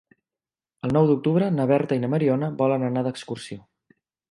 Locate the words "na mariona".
2.07-2.51